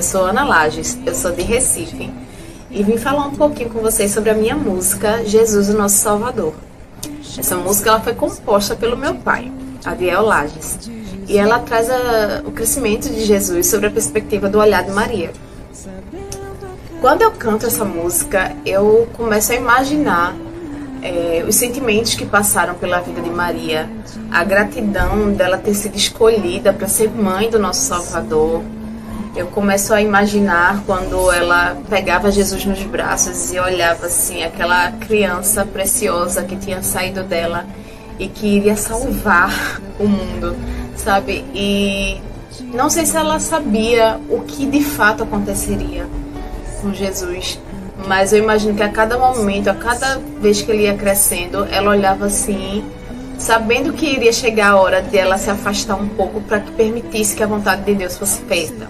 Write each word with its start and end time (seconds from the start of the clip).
Eu 0.00 0.04
sou 0.04 0.24
Ana 0.24 0.44
Lages, 0.44 0.96
eu 1.04 1.14
sou 1.14 1.30
de 1.30 1.42
Recife 1.42 2.10
e 2.70 2.82
vim 2.82 2.96
falar 2.96 3.26
um 3.26 3.34
pouquinho 3.34 3.68
com 3.68 3.80
vocês 3.80 4.10
sobre 4.10 4.30
a 4.30 4.34
minha 4.34 4.56
música 4.56 5.22
Jesus, 5.26 5.68
o 5.68 5.76
Nosso 5.76 5.96
Salvador. 5.96 6.54
Essa 7.36 7.54
música 7.54 7.90
ela 7.90 8.00
foi 8.00 8.14
composta 8.14 8.74
pelo 8.74 8.96
meu 8.96 9.16
pai, 9.16 9.52
Adiel 9.84 10.22
Lages, 10.22 10.90
e 11.28 11.36
ela 11.36 11.58
traz 11.58 11.90
a, 11.90 12.40
o 12.46 12.50
crescimento 12.50 13.10
de 13.10 13.26
Jesus 13.26 13.66
sobre 13.66 13.88
a 13.88 13.90
perspectiva 13.90 14.48
do 14.48 14.58
olhar 14.58 14.82
de 14.82 14.90
Maria. 14.90 15.32
Quando 17.02 17.20
eu 17.20 17.32
canto 17.32 17.66
essa 17.66 17.84
música, 17.84 18.56
eu 18.64 19.06
começo 19.12 19.52
a 19.52 19.54
imaginar 19.54 20.34
é, 21.02 21.44
os 21.46 21.56
sentimentos 21.56 22.14
que 22.14 22.24
passaram 22.24 22.72
pela 22.72 23.00
vida 23.00 23.20
de 23.20 23.28
Maria, 23.28 23.86
a 24.30 24.42
gratidão 24.44 25.30
dela 25.34 25.58
ter 25.58 25.74
sido 25.74 25.94
escolhida 25.94 26.72
para 26.72 26.88
ser 26.88 27.10
mãe 27.10 27.50
do 27.50 27.58
nosso 27.58 27.82
Salvador. 27.82 28.62
Eu 29.34 29.46
começo 29.46 29.94
a 29.94 30.02
imaginar 30.02 30.82
quando 30.86 31.30
ela 31.30 31.76
pegava 31.88 32.30
Jesus 32.30 32.64
nos 32.64 32.82
braços 32.82 33.52
e 33.52 33.58
olhava 33.58 34.06
assim, 34.06 34.42
aquela 34.42 34.90
criança 34.92 35.64
preciosa 35.64 36.42
que 36.42 36.56
tinha 36.56 36.82
saído 36.82 37.22
dela 37.22 37.64
e 38.18 38.26
que 38.26 38.46
iria 38.46 38.76
salvar 38.76 39.80
o 39.98 40.06
mundo, 40.06 40.56
sabe? 40.96 41.44
E 41.54 42.20
não 42.74 42.90
sei 42.90 43.06
se 43.06 43.16
ela 43.16 43.38
sabia 43.38 44.20
o 44.28 44.40
que 44.40 44.66
de 44.66 44.82
fato 44.82 45.22
aconteceria 45.22 46.06
com 46.82 46.92
Jesus 46.92 47.58
mas 48.06 48.32
eu 48.32 48.38
imagino 48.38 48.74
que 48.74 48.82
a 48.82 48.88
cada 48.88 49.18
momento, 49.18 49.68
a 49.68 49.74
cada 49.74 50.18
vez 50.40 50.62
que 50.62 50.70
ele 50.70 50.84
ia 50.84 50.94
crescendo, 50.94 51.66
ela 51.70 51.90
olhava 51.90 52.26
assim, 52.26 52.84
sabendo 53.38 53.92
que 53.92 54.06
iria 54.06 54.32
chegar 54.32 54.70
a 54.70 54.76
hora 54.76 55.02
de 55.02 55.16
ela 55.16 55.38
se 55.38 55.50
afastar 55.50 55.96
um 55.96 56.08
pouco 56.08 56.40
para 56.40 56.60
que 56.60 56.72
permitisse 56.72 57.36
que 57.36 57.42
a 57.42 57.46
vontade 57.46 57.84
de 57.84 57.94
Deus 57.94 58.16
fosse 58.16 58.42
feita. 58.42 58.88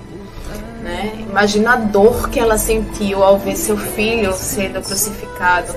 Né? 0.83 1.12
Imagina 1.28 1.75
a 1.75 1.77
dor 1.77 2.31
que 2.31 2.41
ela 2.41 2.56
sentiu 2.56 3.23
ao 3.23 3.39
ver 3.39 3.56
seu 3.56 3.77
filho 3.77 4.33
sendo 4.33 4.81
crucificado, 4.81 5.75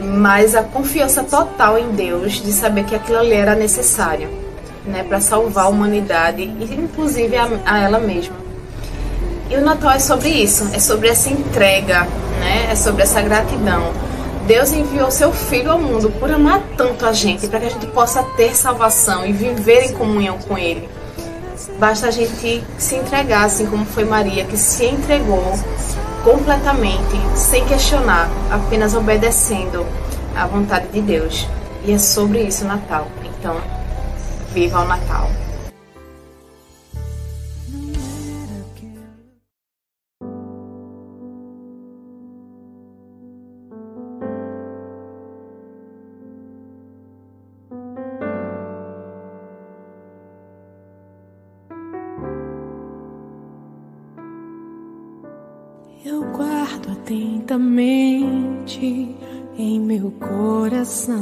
mas 0.00 0.54
a 0.54 0.62
confiança 0.62 1.24
total 1.24 1.78
em 1.78 1.90
Deus 1.90 2.34
de 2.34 2.52
saber 2.52 2.84
que 2.84 2.94
aquilo 2.94 3.18
ali 3.18 3.32
era 3.32 3.54
necessário, 3.54 4.28
né, 4.84 5.02
para 5.02 5.20
salvar 5.20 5.66
a 5.66 5.68
humanidade 5.68 6.42
e 6.42 6.74
inclusive 6.74 7.36
a, 7.36 7.48
a 7.66 7.78
ela 7.80 7.98
mesma. 7.98 8.36
E 9.50 9.56
o 9.56 9.60
Natal 9.60 9.90
é 9.90 9.98
sobre 9.98 10.28
isso, 10.28 10.70
é 10.72 10.78
sobre 10.78 11.08
essa 11.08 11.28
entrega, 11.28 12.06
né? 12.38 12.68
É 12.70 12.76
sobre 12.76 13.02
essa 13.02 13.20
gratidão. 13.20 13.92
Deus 14.46 14.72
enviou 14.72 15.10
seu 15.10 15.32
Filho 15.32 15.72
ao 15.72 15.78
mundo 15.78 16.08
por 16.20 16.30
amar 16.30 16.62
tanto 16.76 17.04
a 17.04 17.12
gente, 17.12 17.48
para 17.48 17.58
que 17.58 17.66
a 17.66 17.70
gente 17.70 17.86
possa 17.88 18.22
ter 18.36 18.54
salvação 18.54 19.26
e 19.26 19.32
viver 19.32 19.86
em 19.86 19.92
comunhão 19.92 20.38
com 20.38 20.56
Ele. 20.56 20.88
Basta 21.78 22.08
a 22.08 22.10
gente 22.10 22.62
se 22.78 22.96
entregar, 22.96 23.44
assim 23.44 23.66
como 23.66 23.84
foi 23.84 24.04
Maria, 24.04 24.44
que 24.44 24.56
se 24.56 24.84
entregou 24.84 25.58
completamente, 26.22 27.20
sem 27.34 27.64
questionar, 27.64 28.28
apenas 28.50 28.94
obedecendo 28.94 29.86
à 30.36 30.46
vontade 30.46 30.88
de 30.88 31.00
Deus. 31.00 31.48
E 31.84 31.92
é 31.92 31.98
sobre 31.98 32.42
isso 32.42 32.64
o 32.64 32.68
Natal. 32.68 33.08
Então, 33.24 33.56
viva 34.52 34.80
o 34.80 34.84
Natal! 34.84 35.30
Atentamente 57.50 59.16
em 59.58 59.80
meu 59.80 60.12
coração. 60.12 61.18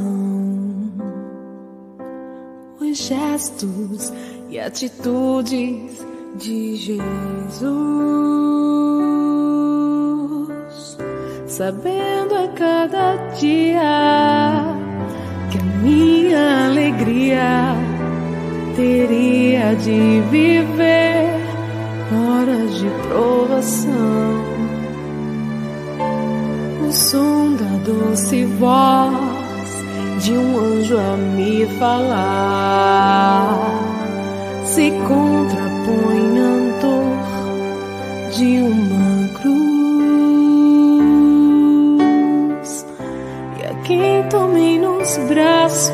Os 2.78 2.98
gestos 2.98 4.12
e 4.50 4.60
atitudes 4.60 6.04
de 6.36 6.76
Jesus, 6.76 7.68
sabendo 11.46 12.34
a 12.34 12.48
cada 12.48 13.16
dia 13.38 13.80
que 15.50 15.58
a 15.58 15.62
minha 15.82 16.66
alegria 16.66 17.74
teria 18.76 19.74
de 19.76 20.20
viver 20.30 21.38
horas 22.12 22.74
de 22.78 22.88
provação 23.08 24.47
o 26.88 26.92
som 26.92 27.54
da 27.54 27.76
doce 27.84 28.46
voz 28.46 29.68
de 30.22 30.32
um 30.32 30.58
anjo 30.58 30.96
a 30.96 31.16
me 31.36 31.66
falar. 31.78 33.58
Se 34.64 34.90
contrapõe 34.90 36.38
à 36.38 36.80
dor 36.80 37.18
de 38.34 38.60
uma 38.60 39.28
cruz. 39.38 39.58
E 43.58 43.60
a 43.66 43.74
quem 43.82 44.22
tomei 44.30 44.78
nos 44.78 45.18
braços 45.28 45.92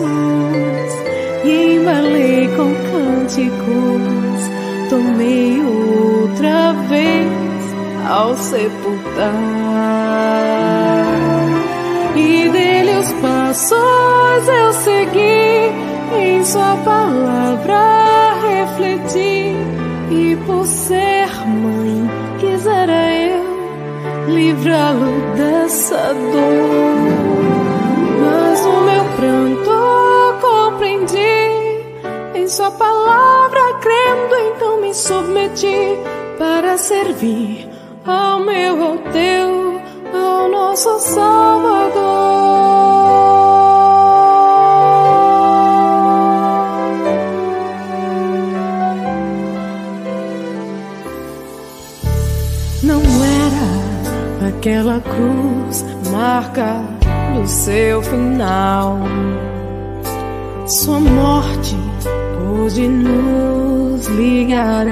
e 1.45 1.77
embalei 1.77 2.49
com 2.57 2.73
cânticos 2.93 4.45
tomei 4.91 5.61
outra 5.61 6.73
vez 6.89 7.33
ao 8.09 8.37
sepultar 8.37 9.75
e 12.17 12.49
dele 12.49 12.97
os 12.99 13.13
passos 13.15 14.49
eu 14.49 14.73
segui, 14.73 15.73
em 16.17 16.45
Sua 16.45 16.77
palavra 16.85 18.35
refleti, 18.41 19.55
e 20.11 20.37
por 20.47 20.65
ser 20.67 21.29
mãe, 21.47 22.11
quisera 22.39 23.13
eu 23.13 23.45
livrá-lo 24.29 25.35
dessa 25.37 26.15
dor. 26.15 27.35
Mas 28.21 28.67
o 28.67 28.81
meu 28.83 29.05
pranto 29.17 30.41
compreendi, 30.41 32.39
em 32.39 32.49
Sua 32.49 32.71
palavra 32.71 33.75
crendo, 33.81 34.37
então 34.55 34.81
me 34.81 34.95
submeti 34.95 35.99
para 36.39 36.79
servir 36.79 37.69
ao 38.07 38.41
meu, 38.41 38.83
ao 38.83 38.99
nosso 40.75 40.99
Salvador. 40.99 41.95
Não 52.83 53.01
era 53.01 54.49
aquela 54.49 55.01
cruz 55.01 55.85
marca 56.11 56.83
do 57.37 57.47
seu 57.47 58.03
final. 58.03 58.99
Sua 60.67 60.99
morte 60.99 61.77
pôde 62.37 62.89
nos 62.89 64.07
ligar 64.09 64.89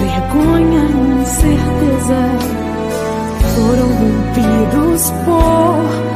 vergonha 0.00 0.84
e 0.84 1.20
incerteza. 1.20 2.22
Foram 3.54 3.88
rompidos 3.88 5.10
por 5.24 6.11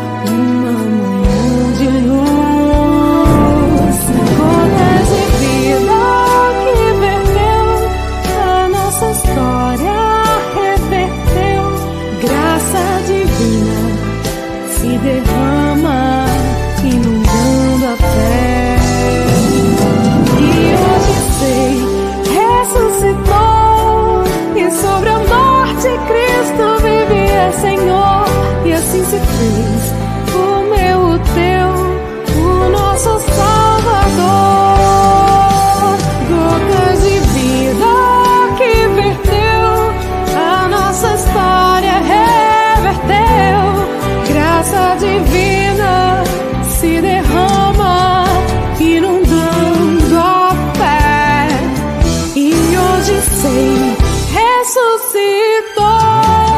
verdade 53.07 53.23
sei, 53.41 53.97
ressuscitou 54.33 55.77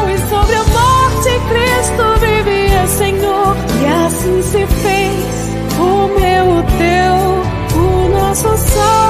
e 0.09 0.17
sobre 0.29 0.55
a 0.55 0.63
morte 0.63 1.29
Cristo 1.49 2.03
vivia, 2.19 2.87
Senhor, 2.87 3.55
e 3.81 3.85
assim 4.05 4.41
se 4.41 4.65
fez 4.65 5.53
o 5.79 6.07
meu, 6.19 6.45
o 6.57 6.63
teu, 6.77 7.17
o 7.79 8.09
nosso 8.09 8.57
sol. 8.57 9.08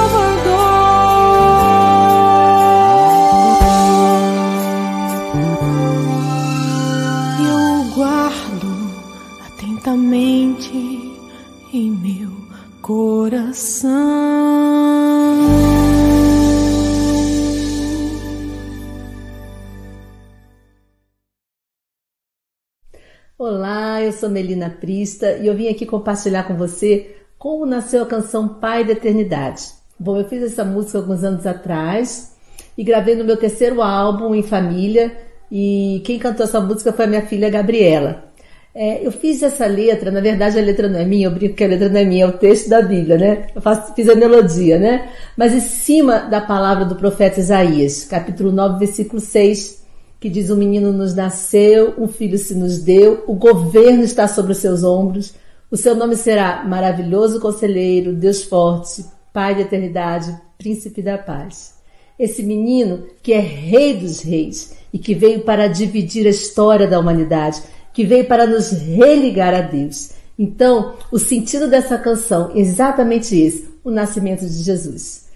Eu 23.41 24.11
sou 24.11 24.29
Melina 24.29 24.69
Prista 24.69 25.37
e 25.37 25.47
eu 25.47 25.55
vim 25.55 25.69
aqui 25.69 25.85
compartilhar 25.85 26.43
com 26.43 26.57
você 26.57 27.15
como 27.37 27.65
nasceu 27.65 28.03
a 28.03 28.05
canção 28.05 28.49
Pai 28.49 28.83
da 28.83 28.91
Eternidade. 28.91 29.63
Bom, 29.97 30.17
eu 30.17 30.27
fiz 30.27 30.43
essa 30.43 30.65
música 30.65 30.97
alguns 30.97 31.23
anos 31.23 31.47
atrás 31.47 32.35
e 32.77 32.83
gravei 32.83 33.15
no 33.15 33.23
meu 33.23 33.37
terceiro 33.37 33.81
álbum 33.81 34.35
em 34.35 34.43
família 34.43 35.15
e 35.49 36.01
quem 36.03 36.19
cantou 36.19 36.43
essa 36.45 36.59
música 36.59 36.91
foi 36.91 37.05
a 37.05 37.07
minha 37.07 37.21
filha 37.21 37.49
Gabriela. 37.49 38.25
É, 38.75 39.07
eu 39.07 39.11
fiz 39.11 39.41
essa 39.41 39.65
letra, 39.65 40.11
na 40.11 40.19
verdade 40.19 40.59
a 40.59 40.61
letra 40.61 40.89
não 40.89 40.99
é 40.99 41.05
minha, 41.05 41.27
eu 41.27 41.31
brinco 41.31 41.55
que 41.55 41.63
a 41.63 41.67
letra 41.67 41.87
não 41.87 41.99
é 42.01 42.03
minha, 42.03 42.25
é 42.25 42.27
o 42.27 42.33
texto 42.33 42.69
da 42.69 42.81
Bíblia, 42.81 43.17
né? 43.17 43.47
Eu 43.55 43.61
faço, 43.61 43.93
fiz 43.95 44.09
a 44.09 44.15
melodia, 44.15 44.77
né? 44.77 45.11
Mas 45.37 45.53
em 45.53 45.61
cima 45.61 46.19
da 46.29 46.41
palavra 46.41 46.83
do 46.83 46.97
profeta 46.97 47.39
Isaías, 47.39 48.03
capítulo 48.03 48.51
9, 48.51 48.79
versículo 48.79 49.21
6, 49.21 49.78
que 50.19 50.29
diz: 50.29 50.49
O 50.49 50.55
menino 50.55 50.91
nos 50.91 51.15
nasceu, 51.15 51.93
um 51.97 52.07
filho 52.07 52.37
se 52.37 52.53
nos 52.53 52.79
deu, 52.79 53.23
o 53.27 53.33
governo 53.33 54.03
está 54.03 54.27
sobre 54.27 54.51
os 54.51 54.57
seus 54.57 54.83
ombros, 54.83 55.33
o 55.71 55.77
seu 55.77 55.95
nome 55.95 56.15
será 56.15 56.63
Maravilhoso 56.65 57.39
Conselheiro, 57.39 58.13
Deus 58.13 58.43
Forte, 58.43 59.05
Pai 59.31 59.55
da 59.55 59.61
Eternidade, 59.61 60.35
Príncipe 60.57 61.01
da 61.01 61.17
Paz. 61.17 61.75
Esse 62.17 62.43
menino 62.43 63.05
que 63.23 63.31
é 63.31 63.39
Rei 63.39 63.95
dos 63.95 64.21
Reis 64.21 64.73
e 64.91 64.99
que 64.99 65.15
veio 65.15 65.41
para 65.41 65.67
dividir 65.67 66.27
a 66.27 66.31
história 66.31 66.87
da 66.87 66.99
humanidade 66.99 67.61
que 67.93 68.05
veio 68.05 68.25
para 68.25 68.45
nos 68.45 68.71
religar 68.71 69.53
a 69.53 69.61
Deus. 69.61 70.11
Então, 70.37 70.95
o 71.11 71.19
sentido 71.19 71.69
dessa 71.69 71.97
canção 71.97 72.51
é 72.55 72.59
exatamente 72.59 73.37
esse: 73.37 73.69
o 73.83 73.91
nascimento 73.91 74.41
de 74.41 74.63
Jesus. 74.63 75.28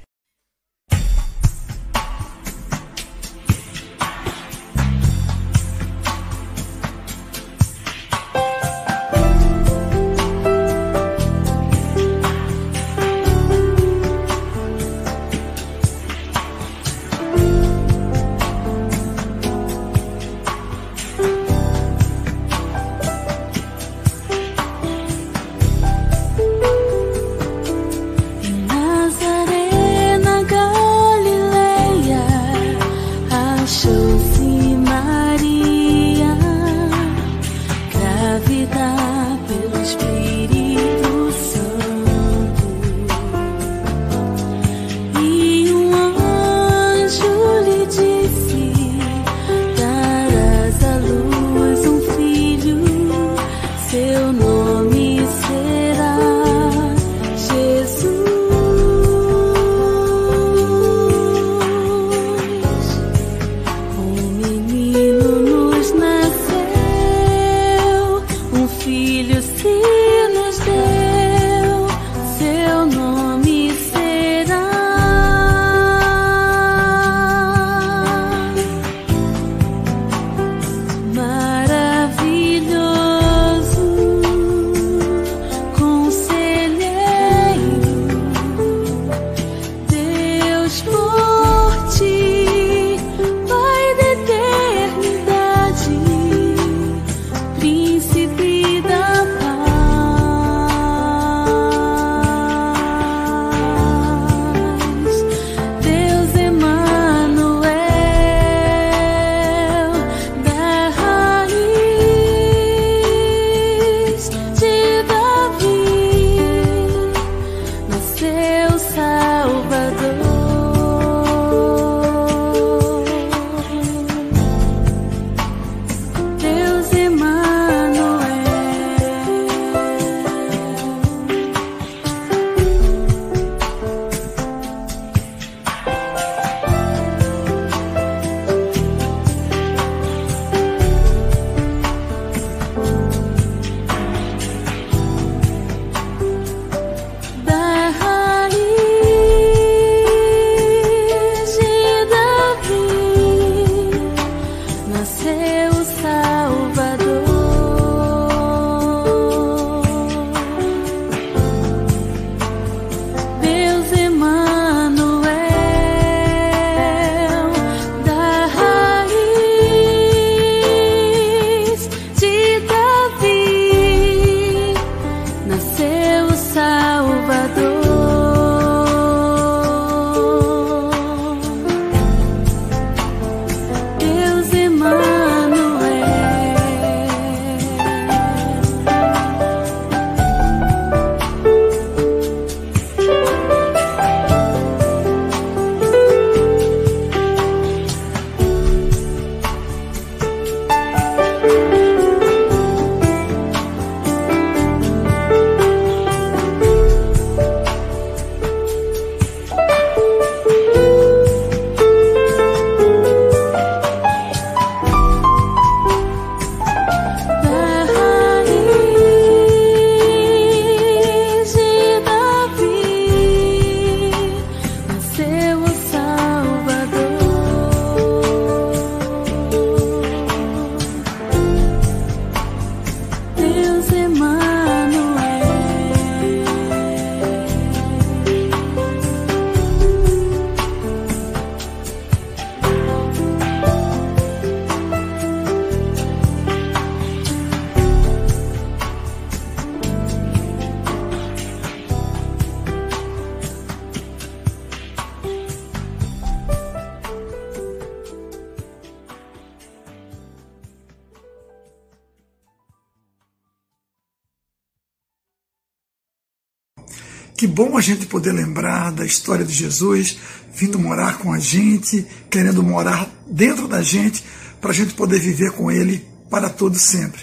Que 267.44 267.48
bom 267.48 267.78
a 267.78 267.82
gente 267.82 268.06
poder 268.06 268.32
lembrar 268.32 268.90
da 268.94 269.06
história 269.06 269.44
de 269.44 269.52
Jesus 269.52 270.16
vindo 270.56 270.80
morar 270.80 271.18
com 271.18 271.34
a 271.34 271.40
gente, 271.40 272.08
querendo 272.30 272.64
morar 272.64 273.10
dentro 273.28 273.68
da 273.68 273.82
gente, 273.82 274.24
para 274.62 274.72
a 274.72 274.74
gente 274.74 274.94
poder 274.94 275.20
viver 275.20 275.52
com 275.52 275.70
Ele 275.70 276.08
para 276.30 276.50
todo 276.50 276.80
sempre. 276.80 277.20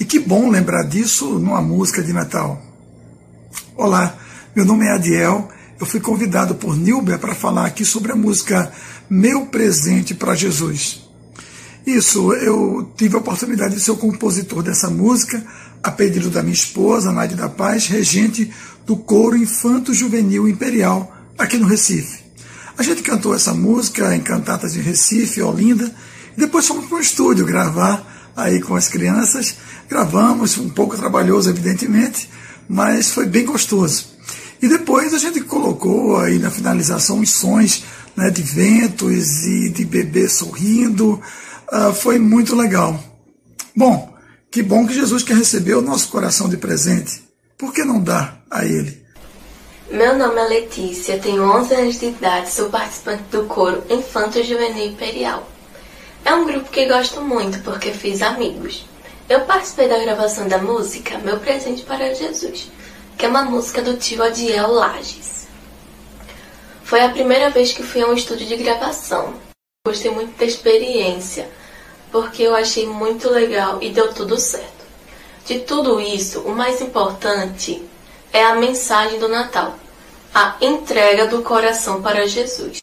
E 0.00 0.06
que 0.06 0.18
bom 0.18 0.48
lembrar 0.48 0.84
disso 0.84 1.38
numa 1.38 1.60
música 1.60 2.02
de 2.02 2.14
Natal. 2.14 2.62
Olá, 3.76 4.16
meu 4.56 4.64
nome 4.64 4.86
é 4.86 4.92
Adiel. 4.92 5.50
Eu 5.78 5.84
fui 5.84 6.00
convidado 6.00 6.54
por 6.54 6.74
Nilber 6.74 7.18
para 7.18 7.34
falar 7.34 7.66
aqui 7.66 7.84
sobre 7.84 8.10
a 8.10 8.16
música 8.16 8.72
Meu 9.10 9.48
Presente 9.48 10.14
para 10.14 10.34
Jesus. 10.34 11.06
Isso, 11.86 12.32
eu 12.32 12.90
tive 12.96 13.16
a 13.16 13.18
oportunidade 13.18 13.74
de 13.74 13.82
ser 13.82 13.90
o 13.90 13.96
compositor 13.98 14.62
dessa 14.62 14.88
música, 14.88 15.44
a 15.82 15.90
pedido 15.90 16.30
da 16.30 16.42
minha 16.42 16.54
esposa, 16.54 17.12
Nádia 17.12 17.36
da 17.36 17.50
Paz, 17.50 17.86
regente 17.86 18.50
do 18.88 18.96
coro 18.96 19.36
Infanto 19.36 19.92
Juvenil 19.92 20.48
Imperial, 20.48 21.14
aqui 21.36 21.58
no 21.58 21.66
Recife. 21.66 22.24
A 22.78 22.82
gente 22.82 23.02
cantou 23.02 23.34
essa 23.34 23.52
música 23.52 24.16
em 24.16 24.20
cantatas 24.20 24.72
de 24.72 24.80
Recife, 24.80 25.42
Olinda, 25.42 25.94
e 26.34 26.40
depois 26.40 26.66
fomos 26.66 26.86
para 26.86 26.96
o 26.96 27.00
estúdio 27.00 27.44
gravar 27.44 28.32
aí 28.34 28.62
com 28.62 28.74
as 28.74 28.88
crianças. 28.88 29.56
Gravamos, 29.90 30.56
um 30.56 30.70
pouco 30.70 30.96
trabalhoso, 30.96 31.50
evidentemente, 31.50 32.30
mas 32.66 33.10
foi 33.10 33.26
bem 33.26 33.44
gostoso. 33.44 34.06
E 34.62 34.66
depois 34.66 35.12
a 35.12 35.18
gente 35.18 35.42
colocou 35.42 36.18
aí 36.18 36.38
na 36.38 36.50
finalização 36.50 37.20
os 37.20 37.28
sons 37.28 37.84
né, 38.16 38.30
de 38.30 38.40
ventos 38.40 39.44
e 39.44 39.68
de 39.68 39.84
bebê 39.84 40.30
sorrindo. 40.30 41.20
Uh, 41.70 41.92
foi 41.92 42.18
muito 42.18 42.56
legal. 42.56 42.98
Bom, 43.76 44.16
que 44.50 44.62
bom 44.62 44.86
que 44.86 44.94
Jesus 44.94 45.22
quer 45.22 45.36
receber 45.36 45.74
o 45.74 45.82
nosso 45.82 46.08
coração 46.08 46.48
de 46.48 46.56
presente. 46.56 47.22
Por 47.58 47.74
que 47.74 47.84
não 47.84 48.00
dar 48.00 48.37
a 48.50 48.64
Ele? 48.64 49.06
Meu 49.90 50.16
nome 50.18 50.38
é 50.40 50.44
Letícia, 50.44 51.18
tenho 51.18 51.50
11 51.50 51.74
anos 51.74 52.00
de 52.00 52.06
idade, 52.06 52.50
sou 52.50 52.68
participante 52.68 53.22
do 53.30 53.44
coro 53.44 53.82
Infanto 53.88 54.42
Juvenil 54.42 54.86
Imperial. 54.86 55.48
É 56.24 56.34
um 56.34 56.44
grupo 56.44 56.70
que 56.70 56.86
gosto 56.86 57.22
muito 57.22 57.60
porque 57.60 57.92
fiz 57.92 58.20
amigos. 58.20 58.84
Eu 59.28 59.40
participei 59.42 59.88
da 59.88 59.98
gravação 59.98 60.46
da 60.46 60.58
música 60.58 61.18
Meu 61.18 61.38
Presente 61.38 61.82
para 61.84 62.14
Jesus, 62.14 62.70
que 63.16 63.24
é 63.24 63.28
uma 63.28 63.44
música 63.44 63.80
do 63.80 63.96
tio 63.96 64.22
Adiel 64.22 64.70
Lages. 64.72 65.46
Foi 66.84 67.02
a 67.02 67.10
primeira 67.10 67.50
vez 67.50 67.72
que 67.72 67.82
fui 67.82 68.02
a 68.02 68.06
um 68.06 68.14
estúdio 68.14 68.46
de 68.46 68.56
gravação. 68.56 69.34
Gostei 69.86 70.10
muito 70.10 70.38
da 70.38 70.44
experiência, 70.44 71.48
porque 72.10 72.42
eu 72.42 72.54
achei 72.54 72.86
muito 72.86 73.30
legal 73.30 73.78
e 73.82 73.90
deu 73.90 74.12
tudo 74.12 74.38
certo. 74.38 74.86
De 75.46 75.60
tudo 75.60 75.98
isso, 75.98 76.40
o 76.40 76.54
mais 76.54 76.80
importante 76.80 77.82
é 78.32 78.44
a 78.44 78.54
mensagem 78.54 79.18
do 79.18 79.28
Natal, 79.28 79.74
a 80.34 80.56
entrega 80.60 81.26
do 81.26 81.42
coração 81.42 82.02
para 82.02 82.26
Jesus. 82.26 82.80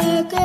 back 0.00 0.39